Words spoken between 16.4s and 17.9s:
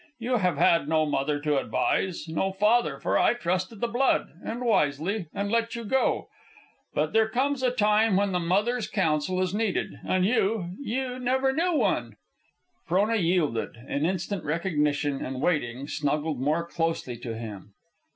more closely to him.